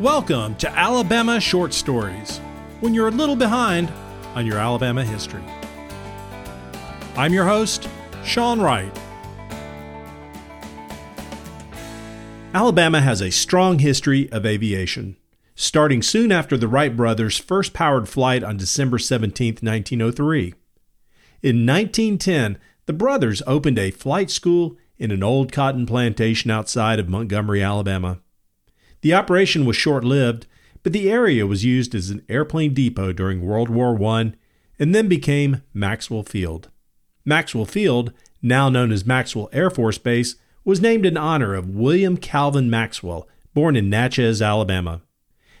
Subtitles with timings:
[0.00, 2.36] Welcome to Alabama Short Stories,
[2.80, 3.90] when you're a little behind
[4.34, 5.42] on your Alabama history.
[7.16, 7.88] I'm your host,
[8.22, 8.94] Sean Wright.
[12.52, 15.16] Alabama has a strong history of aviation,
[15.54, 20.52] starting soon after the Wright brothers' first powered flight on December 17, 1903.
[21.42, 27.08] In 1910, the brothers opened a flight school in an old cotton plantation outside of
[27.08, 28.18] Montgomery, Alabama.
[29.00, 30.46] The operation was short lived,
[30.82, 34.32] but the area was used as an airplane depot during World War I
[34.78, 36.70] and then became Maxwell Field.
[37.24, 42.16] Maxwell Field, now known as Maxwell Air Force Base, was named in honor of William
[42.16, 45.02] Calvin Maxwell, born in Natchez, Alabama.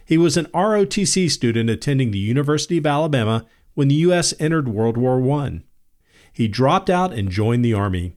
[0.04, 4.32] He was an ROTC student attending the University of Alabama when the U.S.
[4.38, 5.62] entered World War I.
[6.32, 8.16] He dropped out and joined the Army.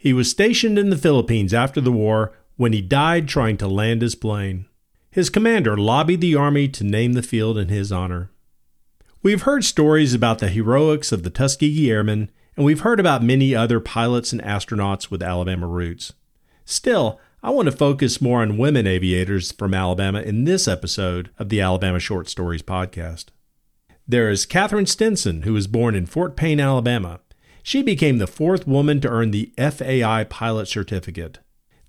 [0.00, 4.02] He was stationed in the Philippines after the war when he died trying to land
[4.02, 4.66] his plane.
[5.10, 8.30] His commander lobbied the Army to name the field in his honor.
[9.22, 13.54] We've heard stories about the heroics of the Tuskegee Airmen, and we've heard about many
[13.54, 16.12] other pilots and astronauts with Alabama roots.
[16.66, 21.48] Still, I want to focus more on women aviators from Alabama in this episode of
[21.48, 23.28] the Alabama Short Stories podcast.
[24.06, 27.20] There is Katherine Stinson, who was born in Fort Payne, Alabama.
[27.62, 31.38] She became the fourth woman to earn the FAI pilot certificate.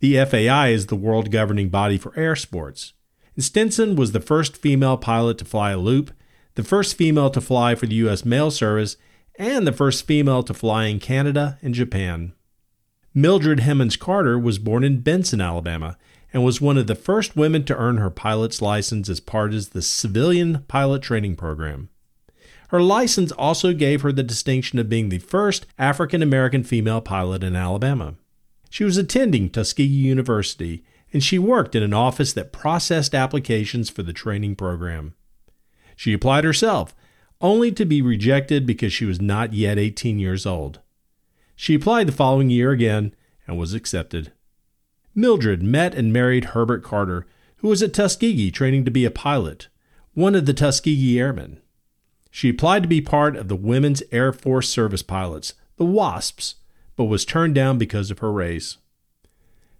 [0.01, 2.93] The FAI is the world governing body for air sports.
[3.37, 6.11] Stinson was the first female pilot to fly a loop,
[6.55, 8.25] the first female to fly for the U.S.
[8.25, 8.97] Mail Service,
[9.37, 12.33] and the first female to fly in Canada and Japan.
[13.13, 15.99] Mildred Hemmons Carter was born in Benson, Alabama,
[16.33, 19.69] and was one of the first women to earn her pilot's license as part of
[19.69, 21.89] the civilian pilot training program.
[22.69, 27.43] Her license also gave her the distinction of being the first African American female pilot
[27.43, 28.15] in Alabama.
[28.71, 34.01] She was attending Tuskegee University, and she worked in an office that processed applications for
[34.01, 35.13] the training program.
[35.97, 36.95] She applied herself,
[37.41, 40.79] only to be rejected because she was not yet 18 years old.
[41.53, 43.13] She applied the following year again
[43.45, 44.31] and was accepted.
[45.13, 49.67] Mildred met and married Herbert Carter, who was at Tuskegee training to be a pilot,
[50.13, 51.59] one of the Tuskegee Airmen.
[52.29, 56.55] She applied to be part of the Women's Air Force Service Pilots, the WASPs,
[56.95, 58.77] but was turned down because of her race.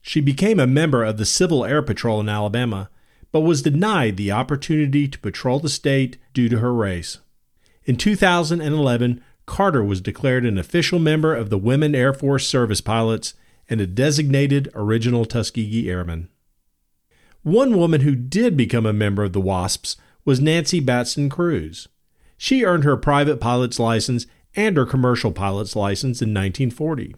[0.01, 2.89] She became a member of the Civil Air Patrol in Alabama,
[3.31, 7.19] but was denied the opportunity to patrol the state due to her race.
[7.85, 13.33] In 2011, Carter was declared an official member of the Women Air Force Service Pilots
[13.69, 16.29] and a designated original Tuskegee Airman.
[17.43, 21.87] One woman who did become a member of the WASPs was Nancy Batson Crews.
[22.37, 24.25] She earned her private pilot's license
[24.55, 27.15] and her commercial pilot's license in 1940.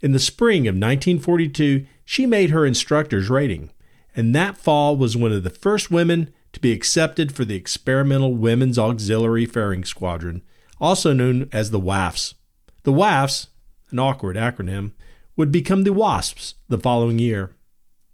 [0.00, 3.70] In the spring of 1942, she made her instructor's rating,
[4.16, 8.34] and that fall was one of the first women to be accepted for the Experimental
[8.34, 10.42] Women's Auxiliary Ferrying Squadron,
[10.80, 12.34] also known as the WAFs.
[12.82, 13.48] The WAFs,
[13.90, 14.92] an awkward acronym,
[15.36, 17.54] would become the WASPs the following year.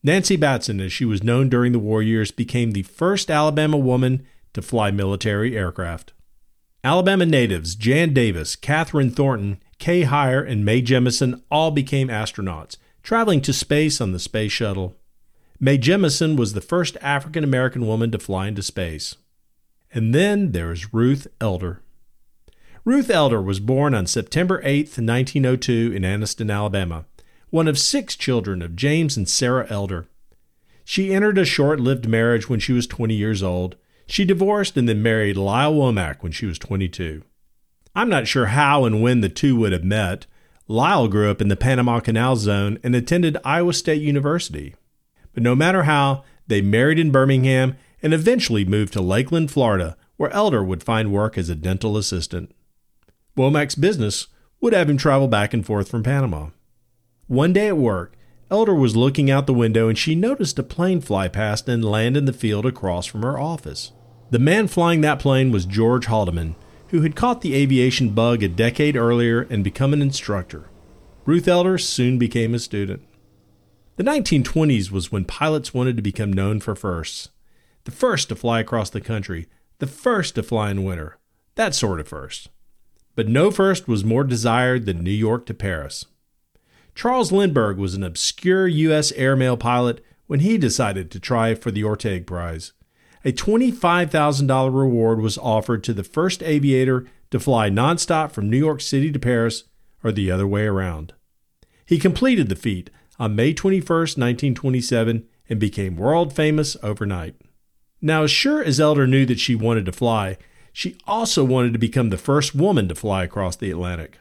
[0.03, 4.27] Nancy Batson, as she was known during the war years, became the first Alabama woman
[4.53, 6.13] to fly military aircraft.
[6.87, 13.41] Alabama natives Jan Davis, Kathryn Thornton, Kay Hire, and Mae Jemison all became astronauts, traveling
[13.41, 14.95] to space on the space shuttle.
[15.59, 19.17] Mae Jemison was the first African American woman to fly into space.
[19.93, 21.83] And then there is Ruth Elder.
[22.85, 27.05] Ruth Elder was born on September 8, 1902, in Anniston, Alabama,
[27.51, 30.07] one of six children of James and Sarah Elder.
[30.85, 33.75] She entered a short lived marriage when she was 20 years old
[34.07, 37.23] she divorced and then married Lyle Womack when she was 22.
[37.95, 40.27] I'm not sure how and when the two would have met.
[40.69, 44.75] Lyle grew up in the Panama Canal Zone and attended Iowa State University.
[45.33, 50.31] But no matter how, they married in Birmingham and eventually moved to Lakeland, Florida, where
[50.31, 52.55] Elder would find work as a dental assistant.
[53.37, 54.29] Womack's business
[54.61, 56.49] would have him travel back and forth from Panama.
[57.27, 58.16] One day at work,
[58.49, 62.17] Elder was looking out the window and she noticed a plane fly past and land
[62.17, 63.93] in the field across from her office.
[64.31, 66.55] The man flying that plane was George Haldeman,
[66.89, 70.69] who had caught the aviation bug a decade earlier and become an instructor.
[71.25, 73.03] Ruth Elder soon became a student.
[73.97, 77.31] The 1920s was when pilots wanted to become known for firsts.
[77.85, 79.49] The first to fly across the country,
[79.79, 81.19] the first to fly in winter,
[81.57, 82.49] that sort of first.
[83.17, 86.05] But no first was more desired than New York to Paris.
[86.97, 89.13] Charles Lindbergh was an obscure U.S.
[89.13, 92.73] airmail pilot when he decided to try for the Orteig Prize
[93.27, 98.81] a $25,000 reward was offered to the first aviator to fly nonstop from New York
[98.81, 99.65] City to Paris
[100.05, 101.13] or the other way around.
[101.85, 102.89] He completed the feat
[103.19, 107.35] on May 21, 1927, and became world famous overnight.
[108.01, 110.37] Now, as sure as Elder knew that she wanted to fly,
[110.73, 114.21] she also wanted to become the first woman to fly across the Atlantic.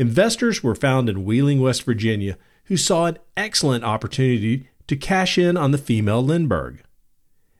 [0.00, 5.58] Investors were found in Wheeling, West Virginia, who saw an excellent opportunity to cash in
[5.58, 6.82] on the female Lindbergh.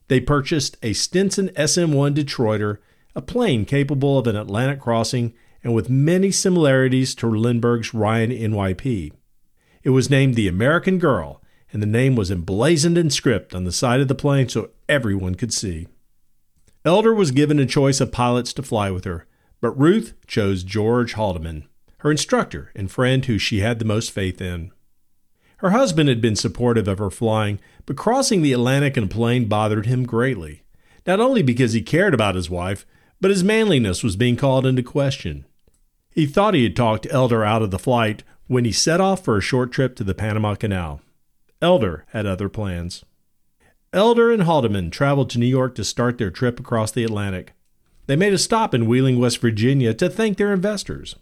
[0.09, 2.79] They purchased a Stinson SM 1 Detroiter,
[3.15, 9.13] a plane capable of an Atlantic crossing and with many similarities to Lindbergh's Ryan NYP.
[9.83, 11.43] It was named the American Girl,
[11.75, 15.35] and the name was emblazoned in script on the side of the plane so everyone
[15.35, 15.89] could see.
[16.87, 19.27] Elder was given a choice of pilots to fly with her,
[19.61, 21.67] but Ruth chose George Haldeman,
[22.01, 24.73] her instructor and friend who she had the most faith in.
[25.59, 29.47] Her husband had been supportive of her flying, but crossing the Atlantic in a plane
[29.47, 30.63] bothered him greatly,
[31.07, 32.87] not only because he cared about his wife,
[33.21, 35.45] but his manliness was being called into question.
[36.11, 39.37] He thought he had talked Elder out of the flight when he set off for
[39.37, 41.03] a short trip to the Panama Canal.
[41.61, 43.05] Elder had other plans.
[43.93, 47.53] Elder and Haldeman traveled to New York to start their trip across the Atlantic.
[48.07, 51.17] They made a stop in Wheeling, West Virginia to thank their investors.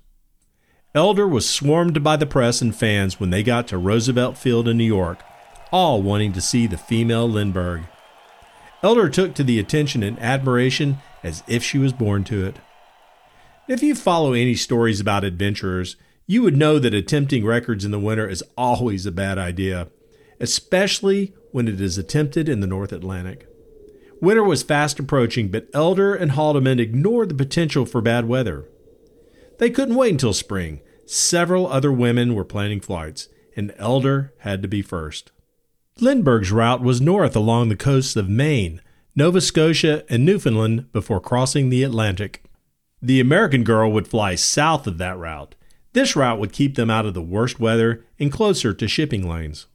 [0.95, 4.79] Elder was swarmed by the press and fans when they got to Roosevelt Field in
[4.79, 5.23] New York,
[5.71, 7.83] all wanting to see the female Lindbergh.
[8.83, 12.57] Elder took to the attention and admiration as if she was born to it.
[13.69, 15.97] If you follow any stories about adventurers,
[16.27, 19.89] you would know that attempting records in the winter is always a bad idea,
[20.41, 23.47] especially when it is attempted in the North Atlantic.
[24.23, 28.67] Winter was fast approaching, but Elder and Haldeman ignored the potential for bad weather.
[29.59, 30.81] They couldn't wait until spring.
[31.05, 35.33] Several other women were planning flights, and Elder had to be first.
[36.01, 38.81] Lindbergh's route was north along the coasts of Maine,
[39.17, 42.45] Nova Scotia, and Newfoundland before crossing the Atlantic.
[43.03, 45.57] The American Girl would fly south of that route.
[45.93, 49.67] This route would keep them out of the worst weather and closer to shipping lanes.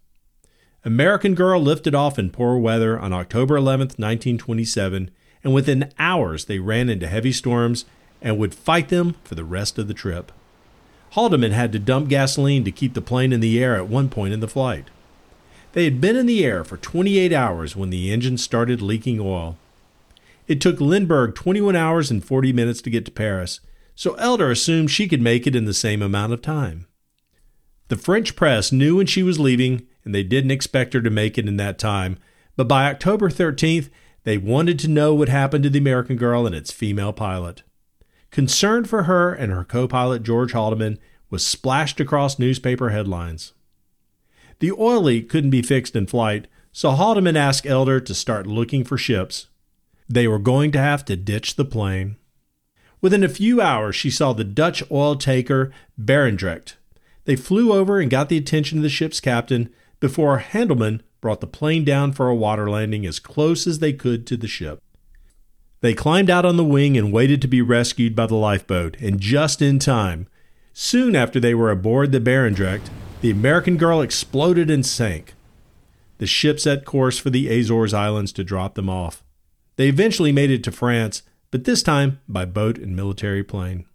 [0.86, 5.12] American Girl lifted off in poor weather on October 11, 1927,
[5.44, 7.86] and within hours they ran into heavy storms
[8.24, 10.32] and would fight them for the rest of the trip.
[11.12, 14.34] Haldeman had to dump gasoline to keep the plane in the air at one point
[14.34, 14.86] in the flight.
[15.74, 19.58] They had been in the air for 28 hours when the engine started leaking oil.
[20.48, 23.60] It took Lindbergh 21 hours and 40 minutes to get to Paris,
[23.96, 26.88] so Elder assumed she could make it in the same amount of time.
[27.90, 31.38] The French press knew when she was leaving, and they didn't expect her to make
[31.38, 32.18] it in that time,
[32.56, 33.90] but by October 13th,
[34.24, 37.64] they wanted to know what happened to the American girl and its female pilot.
[38.34, 40.98] Concern for her and her co pilot George Haldeman
[41.30, 43.54] was splashed across newspaper headlines.
[44.58, 48.84] The oil leak couldn't be fixed in flight, so Haldeman asked Elder to start looking
[48.84, 49.50] for ships.
[50.10, 52.16] They were going to have to ditch the plane.
[53.02, 56.74] Within a few hours, she saw the Dutch oil taker Barendrecht.
[57.26, 59.70] They flew over and got the attention of the ship's captain
[60.00, 64.26] before Haldeman brought the plane down for a water landing as close as they could
[64.26, 64.82] to the ship.
[65.84, 69.20] They climbed out on the wing and waited to be rescued by the lifeboat, and
[69.20, 70.28] just in time.
[70.72, 72.90] Soon after they were aboard the Barendrecht,
[73.20, 75.34] the American girl exploded and sank.
[76.20, 79.26] The ship set course for the Azores Islands to drop them off.
[79.76, 81.22] They eventually made it to France,
[81.52, 83.86] but this time by boat and military plane.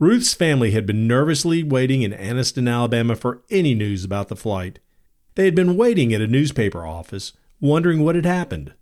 [0.00, 4.80] Ruth's family had been nervously waiting in Anniston, Alabama for any news about the flight.
[5.36, 8.72] They had been waiting at a newspaper office, wondering what had happened.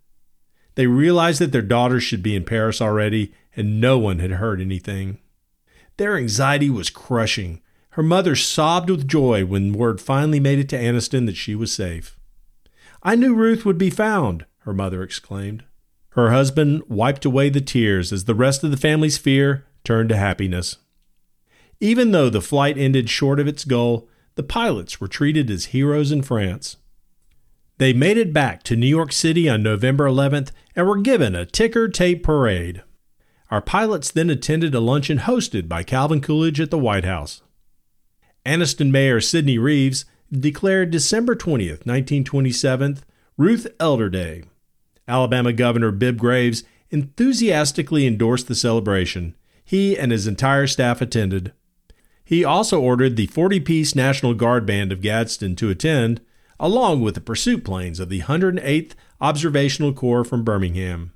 [0.76, 4.60] They realized that their daughters should be in Paris already, and no one had heard
[4.60, 5.18] anything.
[5.96, 7.60] Their anxiety was crushing.
[7.90, 11.72] Her mother sobbed with joy when word finally made it to Anniston that she was
[11.72, 12.18] safe.
[13.02, 15.64] I knew Ruth would be found, her mother exclaimed.
[16.10, 20.16] Her husband wiped away the tears as the rest of the family's fear turned to
[20.16, 20.76] happiness.
[21.80, 26.12] Even though the flight ended short of its goal, the pilots were treated as heroes
[26.12, 26.76] in France.
[27.78, 31.44] They made it back to New York City on November 11th and were given a
[31.44, 32.82] ticker tape parade.
[33.50, 37.42] Our pilots then attended a luncheon hosted by Calvin Coolidge at the White House.
[38.44, 42.98] Anniston Mayor Sidney Reeves declared December 20th, 1927,
[43.36, 44.44] Ruth Elder Day.
[45.06, 49.34] Alabama Governor Bibb Graves enthusiastically endorsed the celebration.
[49.64, 51.52] He and his entire staff attended.
[52.24, 56.20] He also ordered the 40 piece National Guard Band of Gadsden to attend,
[56.58, 61.12] along with the pursuit planes of the 108th Observational Corps from Birmingham.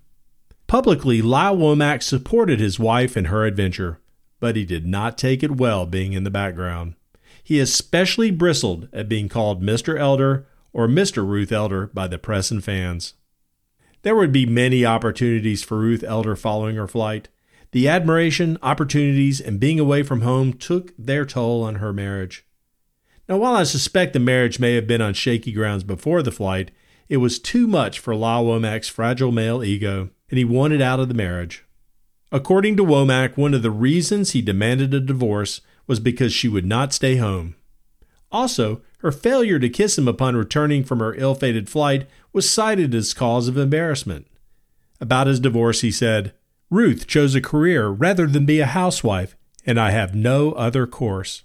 [0.66, 3.99] Publicly, Lyle Womack supported his wife in her adventure,
[4.38, 6.94] but he did not take it well being in the background.
[7.42, 9.99] He especially bristled at being called Mr.
[9.99, 11.26] Elder or Mr.
[11.26, 13.14] Ruth Elder by the press and fans.
[14.02, 17.28] There would be many opportunities for Ruth Elder following her flight.
[17.73, 22.44] The admiration, opportunities, and being away from home took their toll on her marriage.
[23.30, 26.72] Now, while I suspect the marriage may have been on shaky grounds before the flight,
[27.08, 31.06] It was too much for Lyle Womack's fragile male ego, and he wanted out of
[31.06, 31.64] the marriage.
[32.32, 36.66] According to Womack, one of the reasons he demanded a divorce was because she would
[36.66, 37.54] not stay home.
[38.32, 42.94] Also, her failure to kiss him upon returning from her ill fated flight was cited
[42.96, 44.26] as cause of embarrassment.
[45.00, 46.32] About his divorce, he said,
[46.68, 51.44] Ruth chose a career rather than be a housewife, and I have no other course.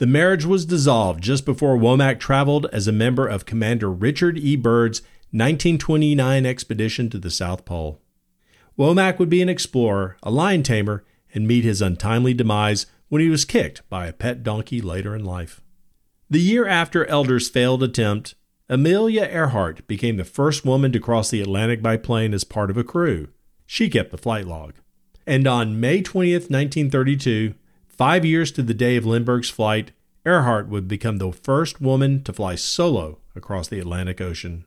[0.00, 4.56] The marriage was dissolved just before Womack traveled as a member of Commander Richard E.
[4.56, 8.00] Byrd's 1929 expedition to the South Pole.
[8.78, 11.04] Womack would be an explorer, a lion tamer,
[11.34, 15.22] and meet his untimely demise when he was kicked by a pet donkey later in
[15.22, 15.60] life.
[16.30, 18.34] The year after Elder's failed attempt,
[18.70, 22.78] Amelia Earhart became the first woman to cross the Atlantic by plane as part of
[22.78, 23.28] a crew.
[23.66, 24.76] She kept the flight log.
[25.26, 27.52] And on May 20th, 1932,
[28.00, 29.92] five years to the day of Lindbergh's flight,
[30.24, 34.64] Earhart would become the first woman to fly solo across the Atlantic Ocean.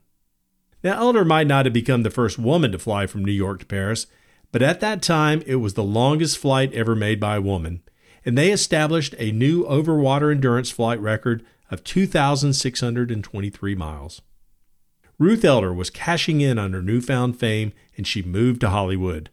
[0.84, 3.66] Now, Elder might not have become the first woman to fly from New York to
[3.66, 4.06] Paris,
[4.52, 7.82] but at that time it was the longest flight ever made by a woman,
[8.24, 14.22] and they established a new overwater endurance flight record of 2,623 miles.
[15.18, 19.32] Ruth Elder was cashing in on her newfound fame, and she moved to Hollywood.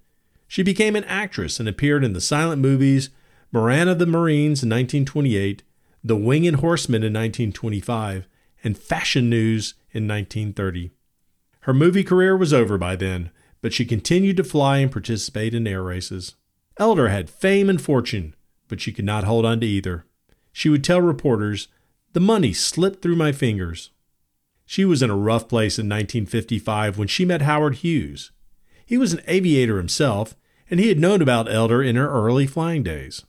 [0.48, 3.10] She became an actress and appeared in the silent movies
[3.52, 5.64] Moran of the Marines in 1928,
[6.04, 8.28] The Winged Horseman in 1925,
[8.62, 10.92] and Fashion News in 1930.
[11.62, 13.30] Her movie career was over by then,
[13.60, 16.36] but she continued to fly and participate in air races.
[16.76, 18.36] Elder had fame and fortune,
[18.68, 20.04] but she could not hold on to either.
[20.52, 21.66] She would tell reporters,
[22.12, 23.90] The money slipped through my fingers.
[24.64, 28.30] She was in a rough place in 1955 when she met Howard Hughes.
[28.86, 30.36] He was an aviator himself,
[30.70, 33.24] and he had known about Elder in her early flying days.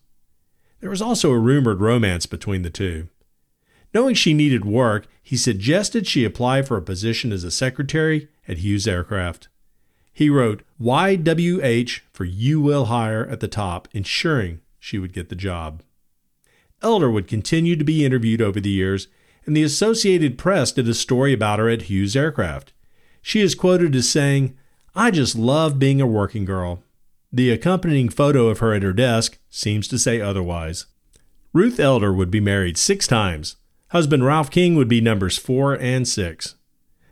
[0.82, 3.08] There was also a rumored romance between the two.
[3.94, 8.60] Knowing she needed work, he suggested she apply for a position as a secretary at
[8.60, 9.48] Hughes Aircraft.
[10.12, 15.36] He wrote YWH for You Will Hire at the top, ensuring she would get the
[15.36, 15.84] job.
[16.82, 19.08] Elder would continue to be interviewed over the years,
[19.46, 22.74] and the Associated Press did a story about her at Hughes Aircraft.
[23.22, 24.58] She is quoted as saying,
[24.96, 26.84] I just love being a working girl.
[27.32, 30.88] The accompanying photo of her at her desk seems to say otherwise.
[31.54, 33.58] Ruth Elder would be married six times,
[33.92, 36.56] Husband Ralph King would be numbers 4 and 6.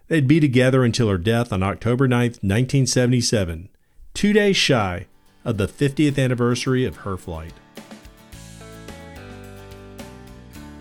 [0.07, 3.67] They'd be together until her death on October 9, 1977,
[4.13, 5.07] two days shy
[5.43, 7.51] of the 50th anniversary of her flight.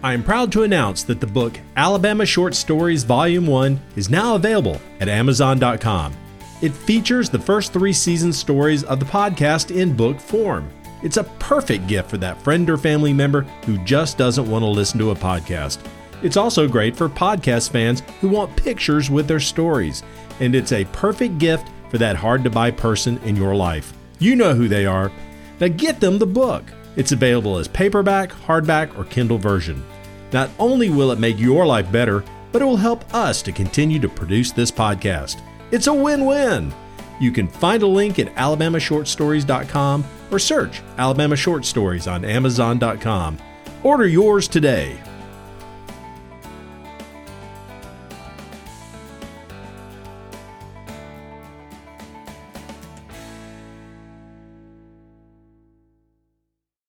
[0.05, 4.37] I am proud to announce that the book Alabama Short Stories Volume 1 is now
[4.37, 6.15] available at Amazon.com.
[6.63, 10.71] It features the first three season stories of the podcast in book form.
[11.03, 14.69] It's a perfect gift for that friend or family member who just doesn't want to
[14.69, 15.79] listen to a podcast.
[16.23, 20.03] It's also great for podcast fans who want pictures with their stories,
[20.41, 23.93] and it's a perfect gift for that hard to buy person in your life.
[24.19, 25.13] You know who they are.
[25.61, 26.65] Now get them the book.
[26.97, 29.85] It's available as paperback, hardback, or Kindle version.
[30.33, 34.01] Not only will it make your life better, but it will help us to continue
[34.01, 35.41] to produce this podcast.
[35.71, 36.75] It's a win win.
[37.21, 43.39] You can find a link at alabamashortstories.com or search Alabama Short Stories on amazon.com.
[43.83, 44.99] Order yours today.